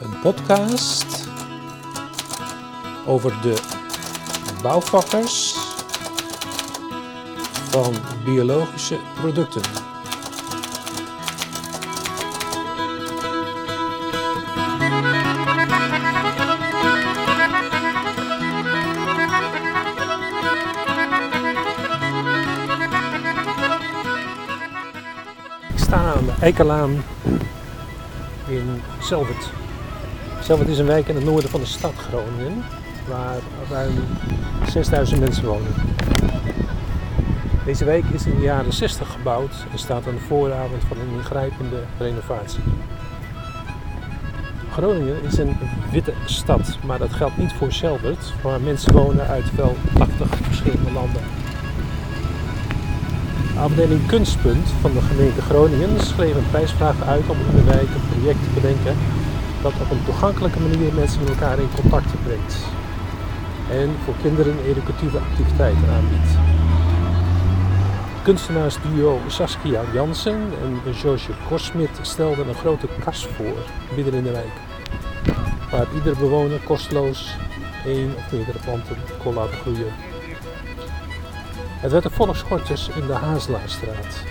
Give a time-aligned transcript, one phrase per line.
[0.00, 1.28] Een podcast
[3.06, 3.56] over de
[4.62, 5.54] bouwvakkers
[7.70, 9.89] van biologische producten.
[26.40, 27.02] Eikelaan
[28.46, 29.50] in Zelvert.
[30.42, 32.64] Zelvert is een wijk in het noorden van de stad Groningen,
[33.08, 33.36] waar
[33.70, 33.94] ruim
[34.68, 35.72] 6000 mensen wonen.
[37.64, 41.16] Deze wijk is in de jaren 60 gebouwd en staat aan de vooravond van een
[41.16, 42.62] ingrijpende renovatie.
[44.70, 45.56] Groningen is een
[45.90, 50.92] witte stad, maar dat geldt niet voor Zelvert, waar mensen wonen uit wel 80 verschillende
[50.92, 51.22] landen.
[53.60, 57.88] De afdeling Kunstpunt van de gemeente Groningen schreef een prijsvraag uit om in de wijk
[57.94, 58.96] een project te bedenken
[59.62, 62.54] dat op een toegankelijke manier mensen met elkaar in contact brengt.
[63.70, 66.32] En voor kinderen educatieve activiteiten aanbiedt.
[68.22, 73.58] Kunstenaarsduo Saskia Jansen en Joosje Korsmit stelden een grote kas voor
[73.96, 74.56] midden in de wijk.
[75.70, 77.36] Waar iedere bewoner kosteloos
[77.86, 80.09] één of meerdere planten kon laten groeien.
[81.80, 84.22] Het werd de Volksgortus in de Hazelaarstraat.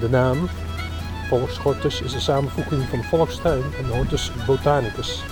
[0.00, 0.48] De naam
[1.28, 5.22] Volksgortus is een samenvoeging van Volkstuin en Hortus Botanicus.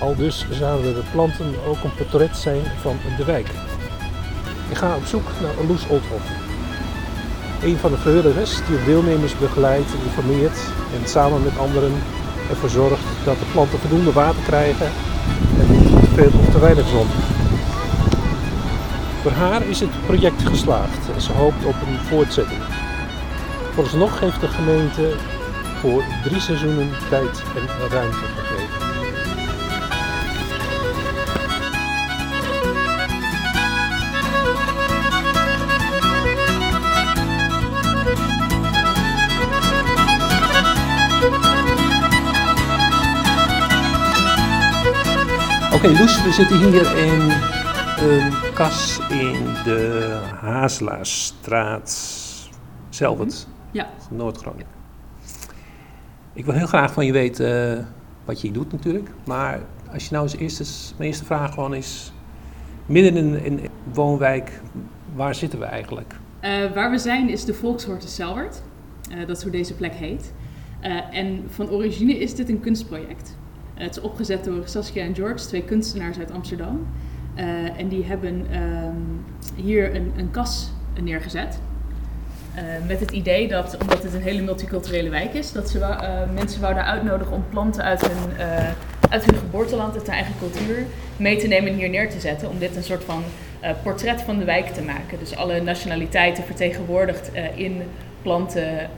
[0.00, 3.48] Al dus zouden de planten ook een portret zijn van de wijk.
[4.70, 6.30] Ik ga op zoek naar Loes Oldhoff.
[7.62, 10.58] Een van de vrijwilligers die de deelnemers begeleidt, informeert
[11.00, 11.92] en samen met anderen
[12.50, 14.86] ervoor zorgt dat de planten voldoende water krijgen
[15.60, 17.06] en niet te veel of te weinig zon.
[19.28, 22.62] Voor haar is het project geslaagd en ze hoopt op een voortzetting.
[23.72, 25.14] Vooralsnog heeft de gemeente
[25.80, 28.86] voor drie seizoenen tijd en ruimte gegeven.
[45.74, 47.32] Oké, Loes, we zitten hier in
[48.00, 51.90] een kas in de Hazelaarstraat,
[52.88, 54.66] Zelvert, Ja, Noord-Groningen.
[56.32, 57.84] Ik wil heel graag van je weten eh,
[58.24, 59.60] wat je hier doet natuurlijk, maar
[59.92, 60.64] als je nou als eerste,
[60.96, 62.12] mijn eerste vraag gewoon is,
[62.86, 64.60] midden in in een woonwijk,
[65.14, 66.14] waar zitten we eigenlijk?
[66.40, 68.62] Eh, waar we zijn is de Volkshortus Zelwert.
[69.10, 70.32] Eh, dat is hoe deze plek heet.
[71.10, 73.36] En van origine is dit een kunstproject.
[73.74, 76.86] Het is opgezet door Saskia en George, twee kunstenaars uit Amsterdam.
[77.38, 77.44] Eh,
[77.80, 81.58] en die hebben ehm, hier een, een kas neergezet.
[82.58, 86.20] Eh, met het idee dat, omdat het een hele multiculturele wijk is, dat ze eh,
[86.34, 88.70] mensen wouden uitnodigen om planten uit hun, eh,
[89.10, 92.48] uit hun geboorteland, uit hun eigen cultuur, mee te nemen en hier neer te zetten.
[92.48, 93.22] Om dit een soort van
[93.82, 95.18] portret van de wijk te maken.
[95.18, 97.82] Dus alle nationaliteiten vertegenwoordigd in
[98.22, 98.90] planten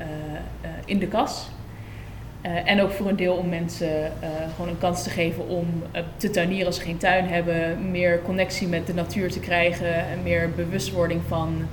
[0.84, 1.48] in de kas.
[2.42, 5.66] Eh, en ook voor een deel om mensen eh, gewoon een kans te geven om
[5.92, 7.90] eh, te tuinieren als ze geen tuin hebben.
[7.90, 9.94] Meer connectie met de natuur te krijgen.
[9.94, 11.66] En meer bewustwording van,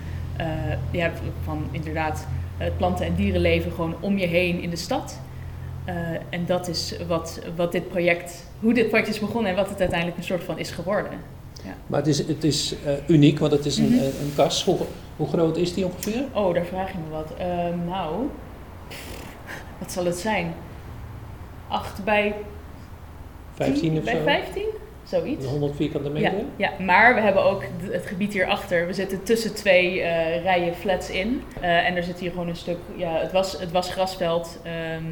[0.91, 1.11] ja,
[1.43, 2.27] van inderdaad
[2.57, 5.19] het planten- en dierenleven gewoon om je heen in de stad.
[6.29, 9.79] En dat is wat, wat dit project, hoe dit project is begonnen en wat het
[9.79, 11.11] uiteindelijk een soort van is geworden.
[11.87, 12.75] Maar het is, het is
[13.07, 13.93] uniek, want het is een, Mhm.
[13.93, 14.63] een, een kas.
[14.63, 14.77] Hoe,
[15.15, 16.23] hoe groot is die ongeveer?
[16.33, 17.33] Oh, daar vraag je me wat.
[17.85, 18.27] Nou,
[19.79, 20.53] wat zal het zijn?
[21.67, 22.33] 8 bij
[23.53, 24.23] 15 10 of bij zo?
[24.23, 24.63] 15?
[25.03, 25.45] Zoiets.
[25.45, 26.45] 100 vierkante Ja, meter?
[26.55, 28.87] ja, maar we hebben ook het gebied hierachter.
[28.87, 31.41] We zitten tussen twee eh, rijen flats in.
[31.61, 32.77] Eh, en er zit hier gewoon een stuk.
[32.95, 34.59] Ja, het was, het was grasveld.
[34.63, 35.03] ehm,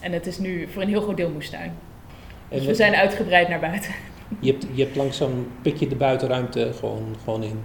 [0.00, 1.72] en het is nu voor een heel groot deel moestuin.
[2.48, 3.90] En Dus we zijn uitgebreid naar buiten.
[4.40, 7.60] je, hebt, je hebt langzaam pik je de buitenruimte gewoon, gewoon in.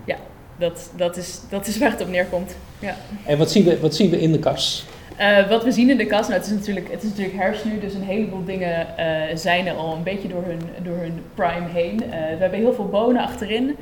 [0.60, 2.56] Dat, dat, is, dat is waar het op neerkomt.
[2.80, 2.96] Ja.
[3.26, 4.86] En wat zien we, wat zien we in de kas?
[5.16, 7.66] Eh, wat we zien in de kast, nou, het, is natuurlijk, het is natuurlijk herfst
[7.66, 11.22] nu, dus een heleboel dingen eh, zijn er al een beetje door hun, door hun
[11.34, 12.04] prime heen.
[12.04, 13.76] Eh, we hebben heel veel bonen achterin,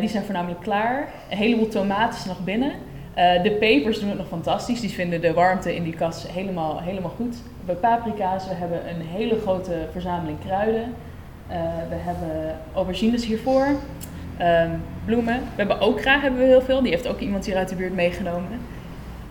[0.00, 1.08] die zijn voornamelijk klaar.
[1.30, 2.72] Een heleboel tomaten is nog binnen.
[3.42, 7.12] De pepers doen het nog fantastisch, die vinden de warmte in die kas helemaal, helemaal
[7.16, 7.36] goed.
[7.56, 10.94] Hebben paprika's, we hebben een hele grote verzameling kruiden.
[11.88, 13.66] We hebben aubergines hiervoor,
[14.36, 14.70] Ehm,
[15.04, 15.34] bloemen.
[15.34, 17.94] We hebben okra hebben we heel veel, die heeft ook iemand hier uit de buurt
[17.94, 18.60] meegenomen.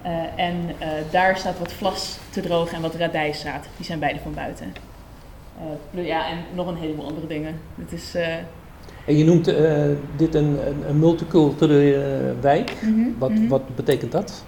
[0.05, 3.65] Eh, en eh, daar staat wat vlas te drogen en wat radijszaad.
[3.77, 4.73] Die zijn beide van buiten.
[5.93, 7.59] Eh, ja, en nog een heleboel andere dingen.
[7.75, 8.15] Het is...
[9.05, 9.45] En je noemt
[10.15, 10.57] dit een,
[10.87, 12.73] een, multiculturele wijk.
[12.81, 13.47] mhm, Wat, mhm.
[13.47, 14.43] wat betekent dat?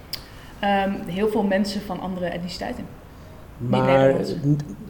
[0.58, 2.84] Ehm, heel veel mensen van andere etniciteiten.
[3.56, 4.14] Maar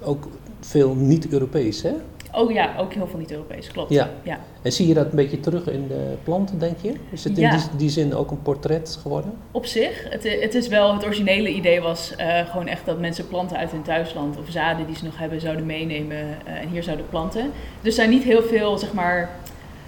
[0.03, 0.29] ook
[0.61, 1.93] veel niet-Europees, hè?
[2.33, 3.91] Oh ja, ook heel veel niet-Europees, klopt.
[3.91, 4.11] Ja.
[4.23, 4.39] ja.
[4.63, 6.93] En zie je dat een beetje terug in de planten, denk je?
[7.11, 7.51] Is het in Ja.
[7.51, 9.33] die, die zin ook een portret geworden?
[9.51, 13.29] Op zich, het, het is wel, het originele idee was eh, gewoon echt dat mensen
[13.29, 16.83] planten uit hun thuisland of zaden die ze nog hebben zouden meenemen eh, en hier
[16.83, 17.43] zouden planten.
[17.43, 19.31] Dus er zijn niet heel veel, zeg maar,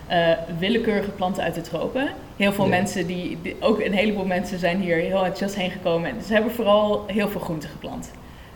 [0.07, 0.29] eh,
[0.59, 2.09] willekeurige planten uit de tropen.
[2.37, 6.11] Heel veel mensen, die, die- ook een heleboel mensen zijn hier heel enthousiast heen gekomen.
[6.11, 8.11] En ze hebben vooral heel veel groenten geplant.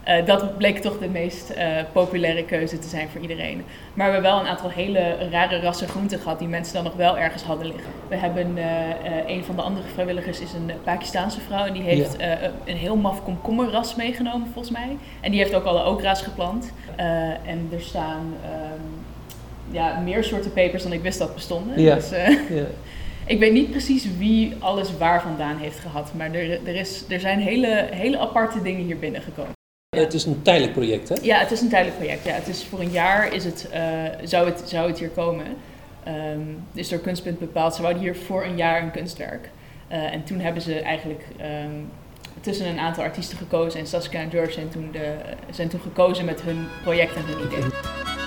[0.04, 3.64] Eh, dat bleek toch de meest eh, populaire keuze te zijn voor iedereen.
[3.94, 6.94] Maar we hebben wel een aantal hele rare rassen groenten gehad die mensen dan nog
[6.94, 7.90] wel ergens hadden liggen.
[8.08, 8.64] We hebben eh,
[9.26, 12.16] een van de andere vrijwilligers is een Pakistaanse vrouw en die heeft
[12.64, 14.96] een heel maf komkommerras meegenomen volgens mij.
[15.20, 16.72] En die heeft ook alle okra's geplant.
[17.44, 18.80] En er staan ehm,
[19.70, 21.80] ja, meer soorten pepers dan ik wist dat bestonden.
[21.80, 21.94] Ja.
[21.94, 22.10] Dus,
[22.48, 22.64] Ja.
[23.26, 27.20] ik weet niet precies wie alles waar vandaan heeft gehad, maar er, er, is, er
[27.20, 29.52] zijn hele, hele aparte dingen hier binnengekomen.
[29.94, 31.14] Het is een tijdelijk project, hè?
[31.22, 32.24] Ja, het is een tijdelijk project.
[32.24, 33.82] Ja, het is voor een jaar is het, eh,
[34.24, 35.46] zou, het, zou het hier komen.
[36.04, 36.40] Ehm
[36.72, 37.74] is door Kunstpunt bepaald.
[37.74, 39.50] Ze wouden hier voor een jaar een kunstwerk.
[39.88, 41.70] Eh, en toen hebben ze eigenlijk ehm,
[42.40, 43.80] tussen een aantal artiesten gekozen.
[43.80, 45.14] En Saskia en George zijn toen, de,
[45.50, 48.23] zijn toen gekozen met hun project en hun idee.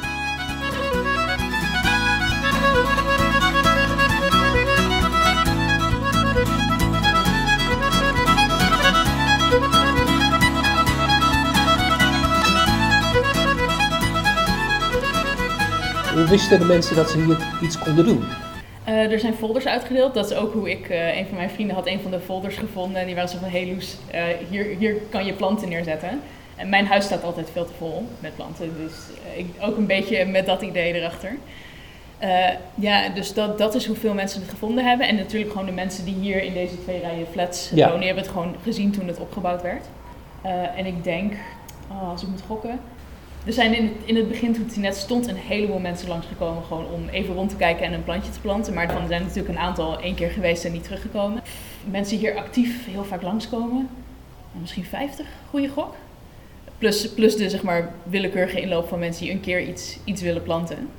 [16.30, 18.24] Wisten de mensen dat ze hier iets konden doen?
[18.88, 20.14] Eh, er zijn folders uitgedeeld.
[20.14, 22.58] Dat is ook hoe ik, eh, een van mijn vrienden had een van de folders
[22.58, 23.00] gevonden.
[23.02, 26.22] En die waren zo van, hey Loes, eh, hier, hier kan je planten neerzetten.
[26.56, 28.72] En mijn huis staat altijd veel te vol met planten.
[28.78, 28.94] Dus
[29.36, 31.38] ik, ook een beetje met dat idee erachter.
[32.76, 35.08] Ja, dus dat, dat is hoeveel mensen het gevonden hebben.
[35.08, 37.84] En natuurlijk gewoon de mensen die hier in deze twee rijen flats Ja.
[37.84, 37.98] wonen.
[37.98, 39.86] Die hebben het gewoon gezien toen het opgebouwd werd.
[40.76, 41.34] En ik denk,
[41.92, 42.80] oh, als ik moet gokken...
[43.48, 46.64] Er zijn in het, in het begin, toen het net stond, een heleboel mensen langsgekomen
[46.64, 48.74] gewoon om even rond te kijken en een plantje te planten.
[48.74, 51.44] Maar er zijn natuurlijk een aantal één keer geweest en niet teruggekomen.
[51.92, 53.90] Mensen hier actief heel vaak langskomen,
[54.52, 55.96] misschien 50, goede gok.
[56.78, 60.44] Plus, plus de zeg maar, willekeurige inloop van mensen die een keer iets, iets willen
[60.44, 60.90] planten.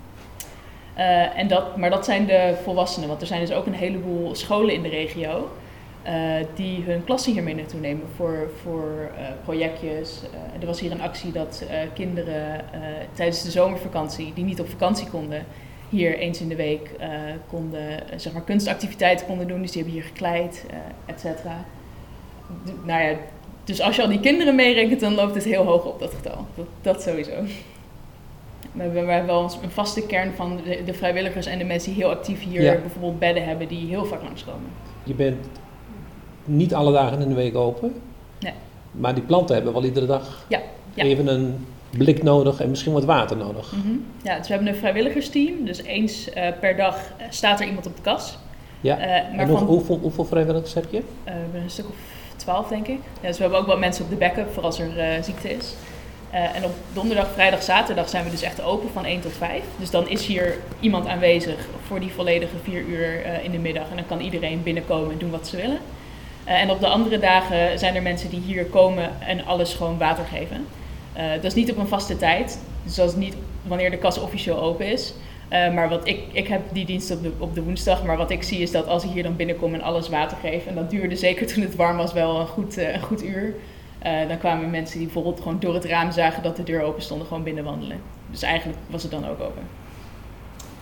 [0.94, 4.34] Eh, en dat, maar dat zijn de volwassenen, want er zijn dus ook een heleboel
[4.34, 5.50] scholen in de regio.
[6.08, 10.22] Eh, die hun klassen hier mee naartoe nemen voor, voor eh, projectjes.
[10.22, 11.64] Eh, er was hier een actie dat
[11.94, 12.60] kinderen
[13.12, 15.44] tijdens de zomervakantie, die niet op vakantie konden,
[15.88, 16.90] hier eens in de week
[17.48, 19.62] konden, zeg maar, kunstactiviteiten konden doen.
[19.62, 20.66] Dus die hebben hier gekleid,
[21.06, 21.64] et cetera.
[22.84, 23.16] Nou ja,
[23.64, 26.46] dus als je al die kinderen meerekent, dan loopt het heel hoog op dat getal.
[26.54, 27.42] Dat, dat sowieso.
[28.72, 31.92] We hebben, we hebben wel een vaste kern van de, de vrijwilligers en de mensen
[31.92, 32.76] die heel actief hier Ja.
[32.80, 34.70] bijvoorbeeld bedden hebben, die heel vaak langskomen.
[35.04, 35.46] Je bent
[36.48, 37.92] niet alle dagen in de week open.
[38.40, 38.52] Nee.
[38.90, 40.60] Maar die planten hebben wel iedere dag Ja,
[40.94, 41.04] ja.
[41.04, 43.72] even een blik nodig en misschien wat water nodig.
[43.72, 43.94] Mhm.
[44.22, 45.64] Ja, dus we hebben een vrijwilligersteam.
[45.64, 46.96] Dus eens eh, per dag
[47.30, 48.38] staat er iemand op de kas.
[48.80, 48.98] Ja.
[48.98, 50.96] Eh, maar en van, hoeveel, hoeveel vrijwilligers heb je?
[50.98, 51.94] eh, we hebben een stuk of
[52.36, 52.98] twaalf, denk ik.
[53.20, 55.74] Ja, dus we hebben ook wat mensen op de backup voor als er ziekte is.
[56.30, 59.62] En op donderdag, vrijdag, zaterdag zijn we dus echt open van 1 tot 5.
[59.78, 63.90] Dus dan is hier iemand aanwezig voor die volledige vier uur in de middag.
[63.90, 65.78] En dan kan iedereen binnenkomen en doen wat ze willen.
[66.48, 69.98] Eh, en op de andere dagen zijn er mensen die hier komen en alles gewoon
[69.98, 70.66] water geven.
[71.12, 72.60] Eh, dat is niet op een vaste tijd.
[72.82, 75.14] Dus dat is niet wanneer de kas officieel open is.
[75.48, 78.04] Eh, maar wat ik, ik heb die dienst op de, op de woensdag.
[78.04, 80.66] Maar wat ik zie is dat als ik hier dan binnenkom en alles water geef.
[80.66, 83.54] En dat duurde zeker toen het warm was wel een goed, een goed uur.
[84.28, 87.22] Dan kwamen mensen die bijvoorbeeld gewoon door het raam zagen dat de deur open stond,
[87.26, 88.00] gewoon binnen wandelen.
[88.30, 89.62] Dus eigenlijk was het dan ook open.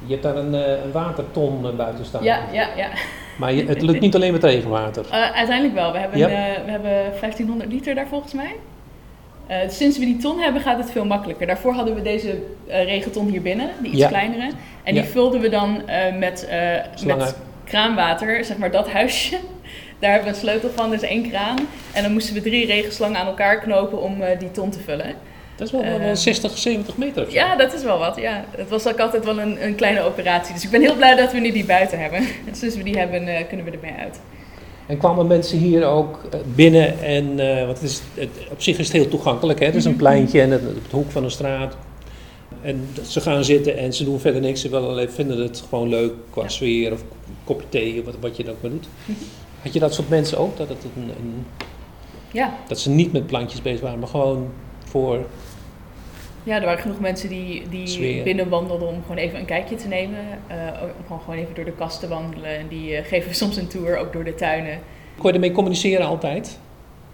[0.06, 2.24] Je hebt daar een, een waterton buiten staan.
[2.24, 2.88] Ja, ja, ja.
[3.36, 5.04] Maar je, het lukt niet alleen met regenwater.
[5.10, 5.92] Eh, uiteindelijk wel.
[5.92, 8.54] We hebben, eh, we hebben 1500 liter daar volgens mij.
[9.46, 11.46] Eh, sinds we die ton hebben gaat het veel makkelijker.
[11.46, 14.08] Daarvoor hadden we deze regenton hier binnen, die iets Ja.
[14.08, 14.50] kleinere.
[14.82, 15.82] En die vulden we dan
[16.18, 16.48] met,
[17.04, 19.36] met kraanwater, zeg maar dat huisje.
[19.98, 21.56] Daar hebben we een sleutel van, dus één kraan.
[21.92, 25.14] En dan moesten we drie regenslangen aan elkaar knopen om die ton te vullen.
[25.56, 27.34] Dat is wel, wel Eh, 60, 70 meter of zo.
[27.34, 28.16] Ja, dat is wel wat.
[28.16, 28.44] Ja.
[28.56, 30.54] Het was ook altijd wel een, een kleine operatie.
[30.54, 32.22] Dus ik ben heel blij dat we nu die buiten hebben.
[32.52, 34.20] Sinds we die hebben, eh, kunnen we ermee uit.
[34.86, 38.78] En kwamen mensen hier ook eh, binnen en, eh, want het is, het, op zich
[38.78, 39.66] is het heel toegankelijk, hè?
[39.66, 40.00] het is een Mhm.
[40.00, 41.76] pleintje en het, op de hoek van een straat.
[42.62, 45.88] En ze gaan zitten en ze doen verder niks, ze willen alleen, vinden het gewoon
[45.88, 46.48] leuk qua Ja.
[46.48, 47.02] sfeer of
[47.44, 48.86] kopje thee, wat, wat je dan ook maar doet.
[49.04, 49.18] Mhm.
[49.62, 51.46] Had je dat soort mensen ook, dat, het een, een,
[52.32, 52.54] Ja.
[52.68, 54.48] dat ze niet met plantjes bezig waren, maar gewoon
[55.00, 55.18] voor,
[56.42, 58.22] Ja, er waren genoeg mensen die, die Sfeer.
[58.22, 60.18] binnen wandelden om gewoon even een kijkje te nemen.
[60.46, 62.58] Eh, om gewoon, gewoon even door de kast te wandelen.
[62.58, 64.78] En die eh, geven soms een tour, ook door de tuinen.
[65.18, 66.58] kon je ermee communiceren altijd?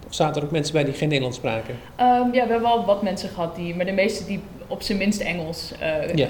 [0.07, 1.75] Of zaten er ook mensen bij die geen Nederlands spraken?
[1.97, 4.99] Ehm, ja, we hebben wel wat mensen gehad, die, maar de meeste die op zijn
[4.99, 5.73] minst Engels.
[5.79, 6.27] eh, Ja.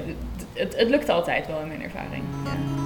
[0.52, 2.22] het, het lukt altijd wel in mijn ervaring.
[2.44, 2.81] Ja.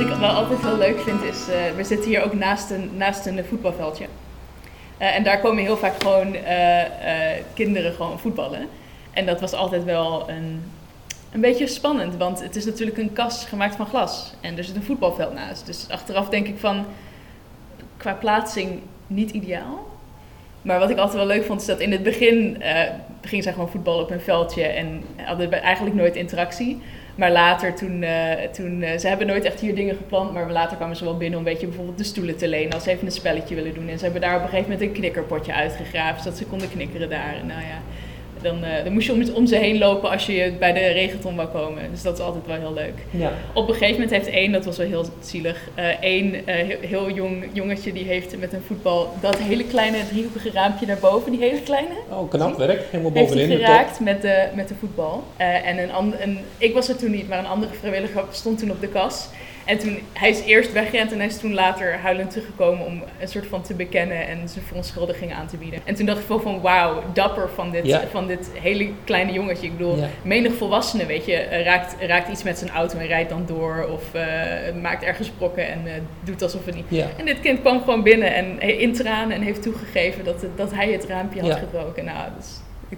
[0.00, 2.90] Wat ik wel altijd heel leuk vind is, eh, we zitten hier ook naast een,
[2.96, 4.06] naast een voetbalveldje.
[4.98, 6.82] Eh, en daar komen heel vaak gewoon eh,
[7.54, 8.68] kinderen gewoon voetballen.
[9.12, 10.62] En dat was altijd wel een,
[11.32, 14.34] een beetje spannend, want het is natuurlijk een kas gemaakt van glas.
[14.40, 15.66] En er zit een voetbalveld naast.
[15.66, 16.86] Dus achteraf denk ik van,
[17.96, 19.86] qua plaatsing niet ideaal.
[20.62, 22.62] Maar wat ik altijd wel leuk vond, is dat in het begin
[23.20, 26.80] gingen zij gewoon voetballen op een veldje en hadden eigenlijk nooit interactie.
[27.14, 30.76] Maar later, toen, eh, toen eh, ze hebben nooit echt hier dingen gepland, maar later
[30.76, 33.06] kwamen ze wel binnen om een beetje bijvoorbeeld de stoelen te lenen als ze even
[33.06, 33.88] een spelletje willen doen.
[33.88, 37.08] En ze hebben daar op een gegeven moment een knikkerpotje uitgegraven, zodat ze konden knikkeren
[37.08, 37.34] daar.
[37.46, 37.82] Nou ja,
[38.42, 41.36] dan, eh, dan moest je om, om ze heen lopen als je bij de regenton
[41.36, 41.82] wou komen.
[41.90, 42.94] Dus dat is altijd wel heel leuk.
[43.10, 43.32] Ja.
[43.54, 46.78] Op een gegeven moment heeft één, dat was wel heel zielig, eh, één eh, heel,
[46.80, 51.40] heel jong jongetje die heeft met een voetbal dat hele kleine driehoekige raampje daarboven, die
[51.40, 52.82] hele kleine, Oh, knap werk.
[52.90, 53.64] Helemaal heeft bovenin de top.
[53.64, 55.24] geraakt met de, met de voetbal.
[55.36, 58.70] En een, ander, een, ik was er toen niet, maar een andere vrijwilliger stond toen
[58.70, 59.28] op de kas.
[59.70, 63.28] En toen, hij is eerst weggerend en hij is toen later huilend teruggekomen om een
[63.28, 65.80] soort van te bekennen en zijn verontschuldiging aan te bieden.
[65.84, 68.02] En toen dacht ik wel van wauw, dapper van dit, Ja.
[68.10, 69.66] van dit hele kleine jongetje.
[69.66, 70.08] Ik bedoel, Ja.
[70.22, 73.88] menig volwassene, weet je, eh, raakt, raakt iets met zijn auto en rijdt dan door
[73.92, 74.24] of eh,
[74.82, 75.92] maakt ergens brokken en eh,
[76.24, 76.84] doet alsof het niet.
[76.88, 77.06] Ja.
[77.16, 80.74] En dit kind kwam gewoon binnen en in tranen en heeft toegegeven dat, het- dat
[80.74, 82.04] hij het raampje had gebroken.
[82.04, 82.46] Nou, dus,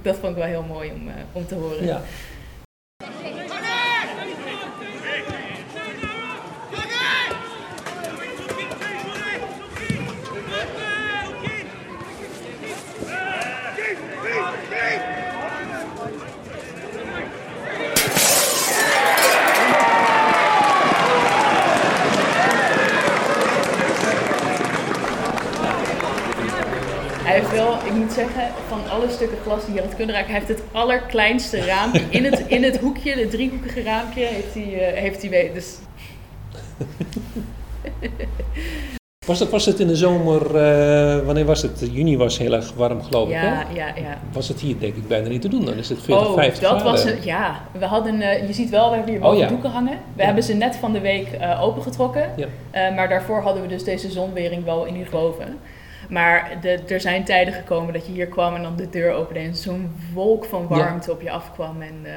[0.03, 1.85] dat vond ik wel heel mooi om, om te horen.
[1.87, 2.03] Ja.
[27.25, 30.31] Hij heeft wel, ik moet zeggen, van alle stukken glas die je had kunnen raken,
[30.31, 34.91] hij heeft het allerkleinste raampje in het, in het hoekje, het driehoekige raampje, heeft hij,
[34.93, 35.55] eh, heeft hij weten.
[35.55, 35.77] Dus
[39.27, 41.89] Was, het, was het in de zomer, eh, wanneer was het?
[41.93, 43.75] Juni was heel erg warm geloof ik ja, hè?
[43.75, 44.19] ja, ja.
[44.33, 45.65] Was het hier denk ik bijna niet te doen.
[45.65, 46.93] Dan is het 40, Oh, 50 dat graden.
[47.17, 47.25] was.
[47.25, 49.49] Ja, we hadden, eh, je ziet wel, we hebben hier Oh, boven ja.
[49.49, 49.93] doeken hangen.
[50.15, 50.25] We Ja.
[50.25, 52.31] hebben ze net van de week eh, opengetrokken.
[52.37, 52.47] Ja.
[52.91, 55.59] Maar daarvoor hadden we dus deze zonwering wel in hier boven.
[56.09, 59.41] Maar de, er zijn tijden gekomen dat je hier kwam en dan de deur opende
[59.41, 60.77] en zo'n wolk van Ja.
[60.77, 61.83] warmte op je afkwam.
[61.83, 62.13] En eh,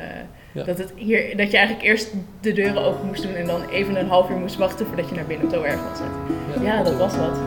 [0.51, 0.63] Ja.
[0.63, 3.95] dat, het hier, dat je eigenlijk eerst de deuren open moest doen en dan even
[3.99, 6.63] een half uur moest wachten voordat je naar binnen zo erg was het.
[6.63, 7.37] Ja, dat was wat.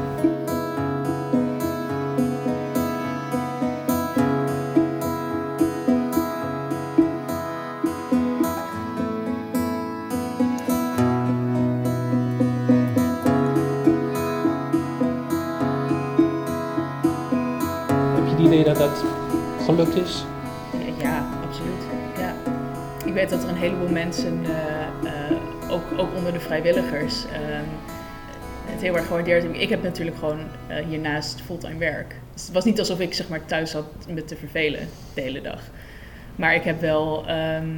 [20.05, 20.25] Is?
[20.99, 21.83] Ja, Ja, absoluut.
[22.19, 22.33] Ja.
[23.05, 24.51] Ik weet dat er een heleboel mensen, eh,
[25.31, 27.65] eh, ook, ook onder de vrijwilligers, ehm,
[28.65, 29.61] het heel erg gewaardeerd hebben.
[29.61, 32.15] Ik heb natuurlijk gewoon eh, hiernaast fulltime werk.
[32.33, 35.41] Dus het was niet alsof ik zeg maar, thuis zat me te vervelen de hele
[35.41, 35.61] dag.
[36.37, 37.69] Maar ik heb wel, ehm,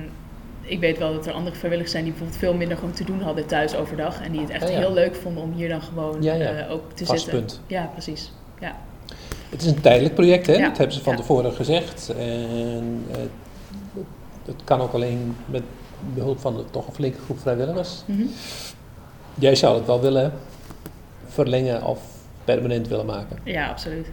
[0.60, 3.20] ik weet wel dat er andere vrijwilligers zijn die bijvoorbeeld veel minder gewoon te doen
[3.22, 4.20] hadden thuis overdag.
[4.22, 4.78] En die het echt Ja, ja.
[4.78, 6.50] heel leuk vonden om hier dan gewoon Ja, ja.
[6.50, 7.38] eh, ook te Vast zitten.
[7.38, 7.60] punt.
[7.66, 8.32] Ja, precies.
[8.60, 8.76] Ja.
[9.50, 10.52] Het is een tijdelijk project, hè?
[10.52, 10.68] Ja.
[10.68, 12.12] Dat hebben ze van tevoren gezegd.
[12.18, 13.16] En eh,
[14.44, 15.62] het kan ook alleen met
[16.14, 18.02] behulp van de, toch een flinke groep vrijwilligers.
[18.04, 18.22] Mhm.
[19.34, 20.32] Jij zou het wel willen
[21.26, 22.02] verlengen of
[22.44, 23.38] permanent willen maken.
[23.44, 24.06] ja, absoluut.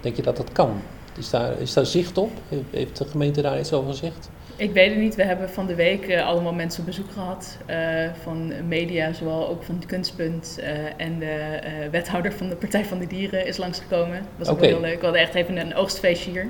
[0.00, 0.80] Denk je dat dat kan?
[1.16, 2.30] Is daar, is daar zicht op?
[2.70, 4.30] Heeft de gemeente daar iets over gezegd?
[4.58, 5.14] Ik weet het niet.
[5.14, 7.58] We hebben van de week eh, allemaal mensen op bezoek gehad.
[7.66, 10.58] eh, van media, zowel ook van het Kunstpunt.
[10.62, 11.58] eh, en de
[11.90, 14.16] wethouder van de Partij van de Dieren is langsgekomen.
[14.16, 14.98] Dat was ook heel leuk.
[14.98, 16.48] We hadden echt even een oogstfeestje hier.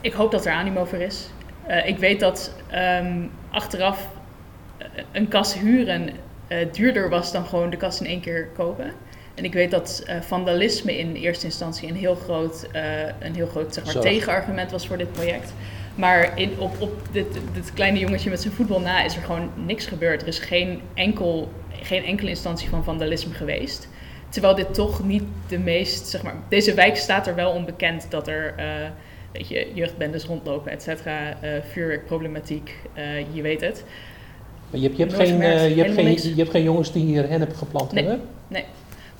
[0.00, 1.28] Ik hoop dat er animo voor is.
[1.84, 4.08] Ik weet dat ehm, achteraf
[5.12, 6.10] een kas huren
[6.72, 8.92] duurder was dan gewoon de kas in één keer kopen.
[9.34, 12.68] En ik weet dat vandalisme in eerste instantie een heel groot,
[13.18, 14.06] een heel groot zeg maar, Zorg.
[14.06, 15.52] tegenargument was voor dit project.
[15.94, 19.50] Maar in, op, op dit, dit kleine jongetje met zijn voetbal na is er gewoon
[19.66, 20.22] niks gebeurd.
[20.22, 23.88] Er is geen, enkel, geen enkele instantie van vandalisme geweest.
[24.28, 28.28] Terwijl dit toch niet de meest, zeg maar, deze wijk staat er wel onbekend dat
[28.28, 28.66] er, eh
[29.32, 33.84] weet je, jeugdbendes rondlopen, et cetera, eh, vuurwerkproblematiek, eh, je weet het.
[34.70, 35.74] Maar je hebt, je hebt, geen, gemerkt.
[35.74, 38.04] je, hebt geen, je hebt geen jongens die hier hennep geplant Nee.
[38.04, 38.26] hebben?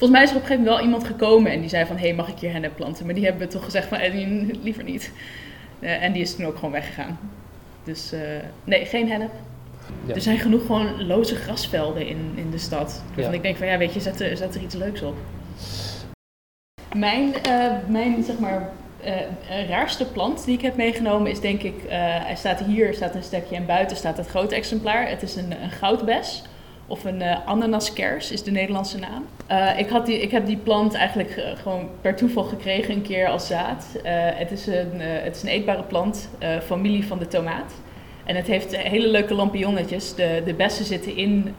[0.03, 1.97] Volgens mij is er op een gegeven moment wel iemand gekomen en die zei van,
[1.97, 3.07] hé, hey, mag ik hier hennep planten?
[3.07, 4.15] Maar die hebben toch gezegd van, eh,
[4.63, 5.13] liever niet.
[5.83, 7.19] Eh, en die is toen ook gewoon weggegaan.
[7.85, 8.21] Dus eh,
[8.65, 9.33] nee, geen hennep.
[10.15, 13.03] Er zijn genoeg gewoon loze grasvelden in, in de stad.
[13.15, 15.15] Waarvan ik denk van ja, weet je, zet er, zet er iets leuks op.
[16.95, 18.71] Mijn, uh, mijn zeg maar,
[19.05, 23.23] uh, raarste plant die ik heb meegenomen is denk ik, hij staat hier, staat een
[23.23, 25.09] stekje en buiten staat het grote exemplaar.
[25.09, 26.43] Het is een, een goudbes
[26.93, 29.27] of een uh, ananaskers is de Nederlandse naam.
[29.79, 33.47] ik, had die, ik heb die plant eigenlijk gewoon per toeval gekregen een keer als
[33.47, 33.87] zaad.
[34.35, 36.29] het, is een, het is een eetbare plant,
[36.65, 37.73] familie van de tomaat.
[38.25, 40.15] En het heeft hele leuke lampionnetjes.
[40.15, 41.55] De, de bessen zitten in,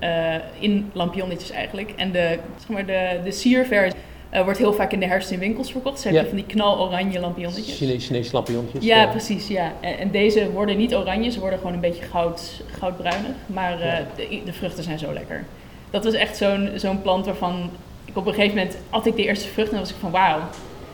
[0.59, 1.93] in lampionnetjes eigenlijk.
[1.95, 3.99] En de, zeg maar de, de sierversie
[4.33, 5.99] uh, wordt heel vaak in de herfst in winkels verkocht.
[5.99, 7.77] Ze hebben van die knaloranje lampionnetjes.
[7.77, 8.83] Chinese, Chinese lampionnetjes.
[8.83, 9.47] Ja, precies.
[9.47, 9.73] Ja.
[9.79, 13.31] En, en, deze worden niet oranje, ze worden gewoon een beetje goud, goudbruinig.
[13.45, 15.45] Maar uh, de, de, vruchten zijn zo lekker.
[15.89, 17.69] Dat was echt zo'n zo'n plant waarvan
[18.05, 20.39] ik op een gegeven moment at ik de eerste vruchten en was ik van wauw.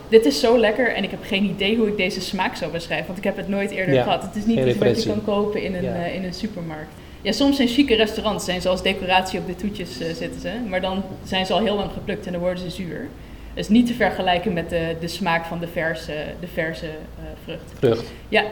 [0.10, 3.06] Dit is zo lekker en ik heb geen idee hoe ik deze smaak zou beschrijven,
[3.06, 4.04] want ik heb het nooit eerder ja.
[4.04, 4.22] gehad.
[4.22, 6.94] Het is niet iets wat je kan kopen in een, uh, in een supermarkt.
[7.22, 10.82] Ja, soms in chique restaurants zijn ze als decoratie op de toetjes zitten ze, maar
[10.82, 13.10] dan zijn ze al heel lang geplukt en dan worden ze zuur
[13.54, 17.74] is niet te vergelijken met de, de smaak van de verse, de verse uh, vrucht.
[17.78, 18.12] Vrucht.
[18.30, 18.44] Ja.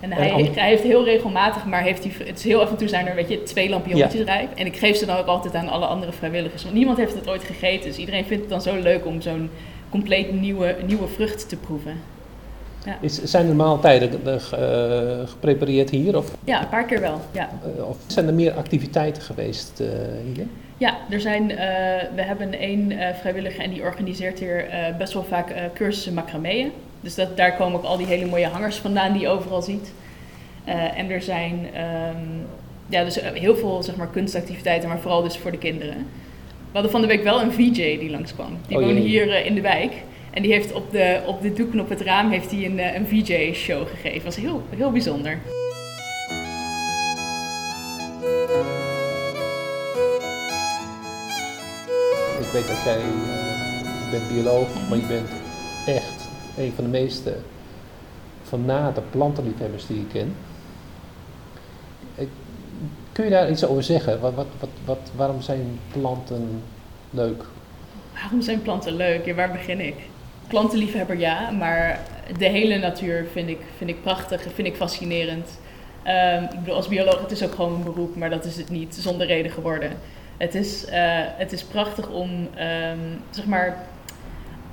[0.00, 2.88] En, hij, hij, heeft heel regelmatig, maar heeft hij, het is heel af en toe
[2.88, 4.34] zijn er weet je, twee lampionnetjes ja.
[4.34, 4.54] rijp.
[4.54, 6.62] En ik geef ze dan ook altijd aan alle andere vrijwilligers.
[6.62, 7.88] Want niemand heeft het ooit gegeten.
[7.88, 9.50] Dus iedereen vindt het dan zo leuk om zo'n
[9.90, 12.00] compleet nieuwe, nieuwe vrucht te proeven.
[12.84, 12.98] Ja.
[13.00, 14.34] Is, zijn er maaltijden uh,
[15.28, 16.16] geprepareerd hier?
[16.16, 16.36] Of?
[16.44, 17.20] Ja, een paar keer wel.
[17.30, 17.50] Ja.
[17.76, 19.88] Uh, of zijn er meer activiteiten geweest uh,
[20.34, 20.46] hier?
[20.76, 21.46] Ja, er zijn,
[22.14, 24.66] we hebben één vrijwilliger en die organiseert hier
[24.98, 26.72] best wel vaak cursussen macrameeën.
[27.00, 29.92] Dus dat, daar komen ook al die hele mooie hangers vandaan die je overal ziet.
[30.96, 32.46] en er zijn um,
[32.88, 35.96] ja, dus heel veel zeg maar, kunstactiviteiten, maar vooral dus voor de kinderen.
[36.72, 38.58] We hadden van de week wel een VJ die langskwam.
[38.66, 39.92] Die oh, woonde hier in de wijk.
[40.32, 43.06] En die heeft op de, op de doeken op het raam heeft hij een, een
[43.06, 44.14] VJ-show gegeven.
[44.14, 45.38] Dat was heel, heel bijzonder.
[52.38, 55.28] ik weet dat jij, je bent bioloog, maar je bent
[55.86, 57.36] echt een van de meeste
[58.42, 60.34] fanate plantenliefhebbers die ik ken.
[63.12, 64.20] Kun je daar iets over zeggen?
[64.20, 66.62] Wat, wat, wat, wat, waarom zijn planten
[67.10, 67.44] leuk?
[68.14, 69.24] Waarom zijn planten leuk?
[69.24, 69.94] Ja, waar begin ik?
[70.46, 72.00] Plantenliefhebber ja, maar
[72.38, 75.60] de hele natuur vind ik, vind ik prachtig, vind ik fascinerend.
[76.06, 78.70] Um, ik bedoel, als bioloog, het is ook gewoon een beroep, maar dat is het
[78.70, 79.90] niet zonder reden geworden.
[80.36, 83.86] Het is, uh, het is prachtig om, um, zeg maar,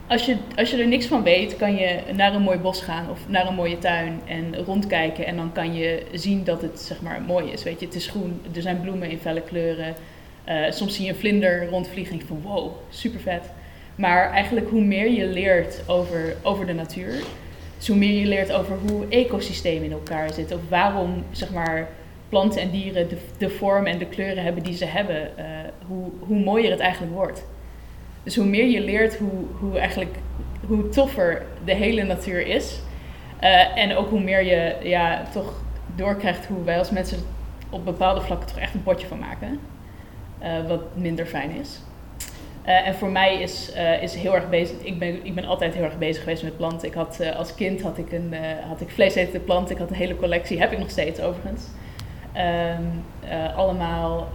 [0.08, 3.10] als je, als je er niks van weet, kan je naar een mooi bos gaan
[3.10, 5.25] of naar een mooie tuin en rondkijken.
[5.25, 7.63] En dan kan je zien dat het zeg maar mooi is.
[7.63, 9.95] Weet je, het is groen, er zijn bloemen in felle kleuren.
[10.49, 13.43] Uh, soms zie je een vlinder rondvliegen en van wow, super vet.
[13.99, 17.23] Maar eigenlijk hoe meer je leert over, over de natuur,
[17.77, 20.57] dus hoe meer je leert over hoe ecosystemen in elkaar zitten.
[20.57, 21.88] Of waarom zeg maar,
[22.29, 25.45] planten en dieren de, de vorm en de kleuren hebben die ze hebben, uh,
[25.88, 27.45] hoe, hoe mooier het eigenlijk wordt.
[28.23, 30.15] Dus hoe meer je leert hoe, hoe eigenlijk
[30.67, 32.79] hoe toffer de hele natuur is.
[33.43, 35.53] Uh, en ook hoe meer je ja, toch
[35.95, 37.17] doorkrijgt hoe wij als mensen
[37.69, 39.59] op bepaalde vlakken toch echt een potje van maken.
[40.43, 41.79] Uh, wat minder fijn is.
[42.65, 44.78] Uh, en voor mij is, is heel erg bezig.
[44.82, 46.88] Ik ben, ik ben altijd heel erg bezig geweest met planten.
[46.88, 48.34] Ik had, als kind had ik, een,
[48.67, 49.76] had ik vleesetende planten.
[49.76, 50.60] Ik had een hele collectie.
[50.60, 51.67] Heb ik nog steeds overigens.
[52.36, 54.30] Uh, allemaal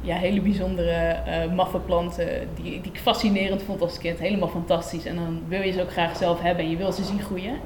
[0.00, 1.16] ja, hele bijzondere
[1.54, 4.18] maffe planten die, die ik fascinerend vond als kind.
[4.18, 5.04] Helemaal fantastisch.
[5.04, 7.58] En dan wil je ze ook graag zelf hebben en je wil ze zien groeien.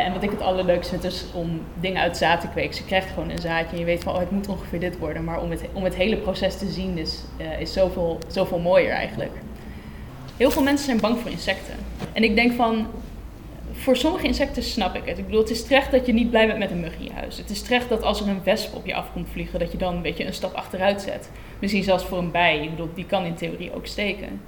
[0.00, 2.76] En wat ik het allerleukste vind is om dingen uit zaad te kweken.
[2.76, 5.24] Je krijgt gewoon een zaadje en je weet van oh, het moet ongeveer dit worden.
[5.24, 7.22] Maar om het, om het hele proces te zien is,
[7.58, 9.32] is zoveel, zoveel mooier eigenlijk.
[10.36, 11.74] Heel veel mensen zijn bang voor insecten.
[12.12, 12.86] En ik denk van,
[13.72, 15.18] voor sommige insecten snap ik het.
[15.18, 17.12] Ik bedoel, het is terecht dat je niet blij bent met een mug in je
[17.12, 17.36] huis.
[17.36, 19.94] Het is terecht dat als er een wesp op je afkomt vliegen, dat je dan
[19.94, 21.30] een beetje een stap achteruit zet.
[21.58, 22.62] Misschien zelfs voor een bij.
[22.62, 24.40] Ik bedoel, die kan in theorie ook steken.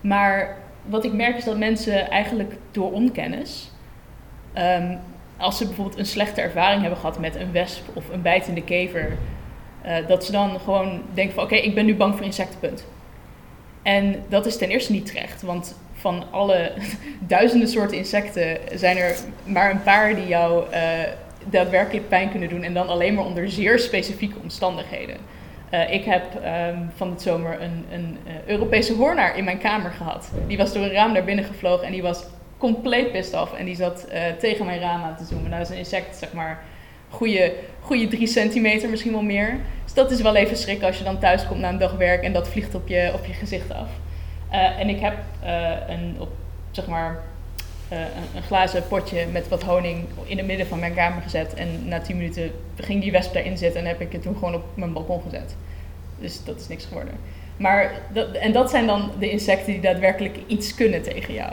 [0.00, 3.70] Maar wat ik merk is dat mensen eigenlijk door onkennis,
[4.58, 4.98] um,
[5.36, 9.16] als ze bijvoorbeeld een slechte ervaring hebben gehad met een wesp of een bijtende kever,
[9.86, 12.86] uh, dat ze dan gewoon denken van oké, ik ben nu bang voor insecten, punt.
[13.82, 16.72] En dat is ten eerste niet terecht, want van alle
[17.20, 20.80] duizenden soorten insecten zijn er maar een paar die jou uh,
[21.44, 25.16] daadwerkelijk pijn kunnen doen en dan alleen maar onder zeer specifieke omstandigheden.
[25.70, 30.30] Uh, ik heb um, van het zomer een, een Europese hoornaar in mijn kamer gehad.
[30.46, 32.24] Die was door een raam naar binnen gevlogen en die was
[32.58, 33.52] compleet pissed af.
[33.52, 34.06] En die zat
[34.38, 35.50] tegen mijn raam aan te zoomen.
[35.50, 36.62] Nou, dat is een insect, zeg maar,
[37.08, 39.58] goede, goede drie centimeter, misschien wel meer.
[39.84, 42.22] Dus dat is wel even schrikken als je dan thuis komt na een dag werk
[42.22, 43.88] en dat vliegt op je, op je gezicht af.
[44.52, 45.14] Uh, en ik heb
[45.44, 46.28] uh, een, op
[46.70, 47.18] zeg maar
[47.88, 51.54] eh, een, een glazen potje met wat honing in het midden van mijn kamer gezet.
[51.54, 54.54] En na 10 minuten ging die wesp daarin zitten en heb ik het toen gewoon
[54.54, 55.56] op mijn balkon gezet.
[56.18, 57.14] Dus dat is niks geworden.
[57.56, 61.52] Maar dat, en dat zijn dan de insecten die daadwerkelijk iets kunnen tegen jou.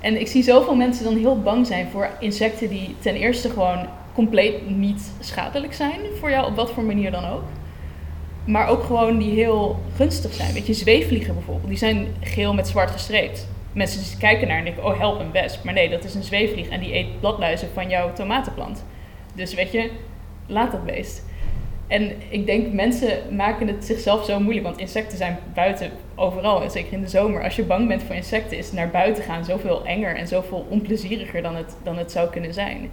[0.00, 3.86] En ik zie zoveel mensen dan heel bang zijn voor insecten die ten eerste gewoon
[4.14, 7.42] compleet niet schadelijk zijn voor jou, op wat voor manier dan ook.
[8.44, 10.52] Maar ook gewoon die heel gunstig zijn.
[10.52, 13.48] Weet je, zweefvliegen bijvoorbeeld, die zijn geel met zwart gestreept.
[13.72, 15.64] Mensen kijken naar en denken, oh help, een wesp.
[15.64, 18.84] Maar nee, dat is een zweefvlieg en die eet bladluizen van jouw tomatenplant.
[19.34, 19.90] Dus weet je,
[20.46, 21.22] laat dat beest.
[21.90, 26.70] En ik denk, mensen maken het zichzelf zo moeilijk, want insecten zijn buiten overal, en
[26.70, 27.44] zeker in de zomer.
[27.44, 31.42] Als je bang bent voor insecten, is naar buiten gaan zoveel enger en zoveel onplezieriger
[31.42, 32.90] dan het, dan het zou kunnen zijn.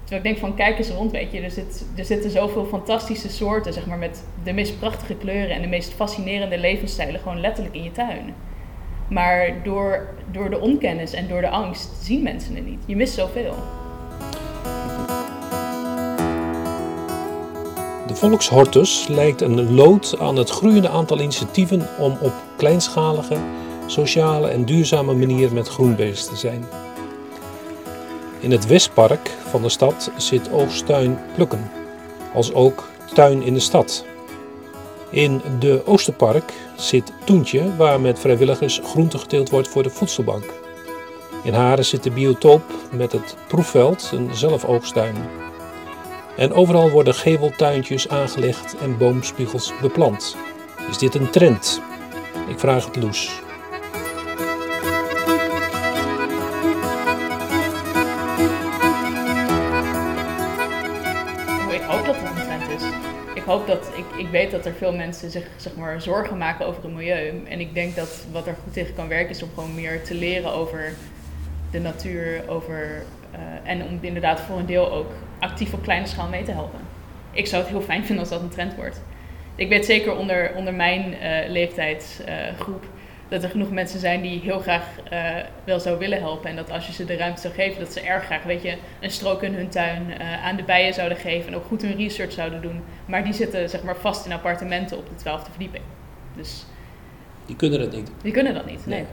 [0.00, 3.28] Terwijl ik denk van, kijk eens rond, weet je, er, zit, er zitten zoveel fantastische
[3.28, 7.74] soorten, zeg maar, met de meest prachtige kleuren en de meest fascinerende levensstijlen gewoon letterlijk
[7.74, 8.34] in je tuin.
[9.08, 12.82] Maar door, door de onkennis en door de angst zien mensen het niet.
[12.86, 13.54] Je mist zoveel.
[18.10, 23.36] De Volkshortus lijkt een lood aan het groeiende aantal initiatieven om op kleinschalige,
[23.86, 26.64] sociale en duurzame manier met groen bezig te zijn.
[28.40, 31.70] In het Westpark van de stad zit oogsttuin Plukken,
[32.34, 34.04] als ook Tuin in de Stad.
[35.10, 40.44] In de Oosterpark zit Toentje, waar met vrijwilligers groente geteeld wordt voor de voedselbank.
[41.42, 45.16] In Haren zit de biotoop met het proefveld, een zelfoogsttuin.
[46.40, 50.36] En overal worden geveltuintjes aangelegd en boomspiegels beplant.
[50.88, 51.80] Is dit een trend?
[52.48, 53.40] Ik vraag het Loes.
[61.70, 62.82] Ik hoop dat het een trend is.
[63.34, 66.66] Ik hoop dat, ik, ik weet dat er veel mensen zich zeg maar, zorgen maken
[66.66, 67.42] over het milieu.
[67.48, 70.14] En ik denk dat wat er goed tegen kan werken is om gewoon meer te
[70.14, 70.94] leren over
[71.70, 72.42] de natuur.
[72.48, 76.52] Over, eh, en om inderdaad voor een deel ook actief op kleine schaal mee te
[76.52, 76.80] helpen.
[77.32, 79.02] Ik zou het heel fijn vinden als dat een trend wordt.
[79.54, 82.84] Ik weet zeker onder, onder mijn eh, leeftijdsgroep
[83.28, 86.50] dat er genoeg mensen zijn die heel graag eh, wel zou willen helpen.
[86.50, 88.76] En dat als je ze de ruimte zou geven, dat ze erg graag weet je,
[89.00, 91.48] een strook in hun tuin eh, aan de bijen zouden geven.
[91.48, 92.82] En ook goed hun research zouden doen.
[93.06, 95.82] Maar die zitten zeg maar vast in appartementen op de twaalfde verdieping.
[96.36, 96.64] Dus
[97.46, 98.10] Die kunnen dat niet.
[98.22, 98.86] die kunnen dat niet.
[98.86, 99.04] Nee.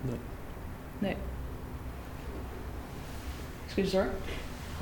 [0.00, 0.16] Nee.
[0.98, 1.16] Nee.
[3.66, 4.06] Excuses hoor.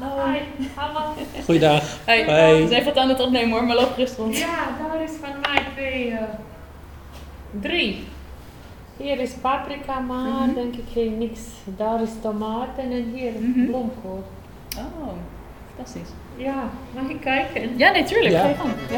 [0.00, 0.40] Hoi,
[0.74, 1.14] hallo.
[1.44, 1.82] Goeiedag.
[2.04, 2.62] Hey, Hoi.
[2.62, 4.37] we zijn wat aan het opnemen hoor, maar loop gerust rond.
[4.38, 6.22] Ja, daar is van mij twee, eh,
[7.61, 8.04] drie.
[8.96, 10.54] Hier is paprika, maar Mhm.
[10.54, 11.40] denk ik geen niks.
[11.64, 13.66] Daar is tomaten en hier Mhm.
[13.66, 14.24] bloemkool.
[14.78, 15.12] Oh,
[15.74, 16.09] fantastisch.
[16.37, 17.78] Ja, mag ik kijken?
[17.78, 18.32] Ja, nee, tuurlijk.
[18.35, 18.40] Ja.
[18.40, 18.72] Ga je gang.
[18.90, 18.96] Ja.